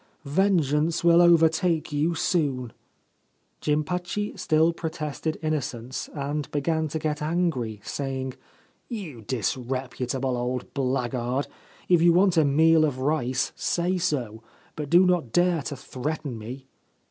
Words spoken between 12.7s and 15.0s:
of rice say so; but